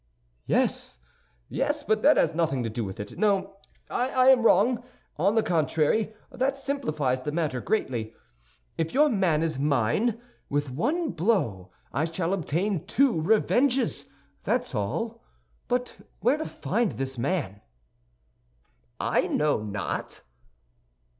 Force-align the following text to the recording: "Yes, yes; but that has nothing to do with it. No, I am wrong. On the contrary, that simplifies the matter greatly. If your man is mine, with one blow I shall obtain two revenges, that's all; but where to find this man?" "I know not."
"Yes, 0.47 0.97
yes; 1.47 1.83
but 1.83 2.01
that 2.01 2.17
has 2.17 2.33
nothing 2.33 2.63
to 2.63 2.71
do 2.71 2.83
with 2.83 2.99
it. 2.99 3.19
No, 3.19 3.57
I 3.87 4.29
am 4.29 4.41
wrong. 4.41 4.83
On 5.17 5.35
the 5.35 5.43
contrary, 5.43 6.11
that 6.31 6.57
simplifies 6.57 7.21
the 7.21 7.31
matter 7.31 7.61
greatly. 7.61 8.15
If 8.79 8.95
your 8.95 9.09
man 9.09 9.43
is 9.43 9.59
mine, 9.59 10.19
with 10.49 10.71
one 10.71 11.11
blow 11.11 11.71
I 11.93 12.05
shall 12.05 12.33
obtain 12.33 12.87
two 12.87 13.21
revenges, 13.21 14.07
that's 14.43 14.73
all; 14.73 15.21
but 15.67 15.97
where 16.19 16.39
to 16.39 16.47
find 16.47 16.93
this 16.93 17.19
man?" 17.19 17.61
"I 18.99 19.27
know 19.27 19.61
not." 19.61 20.23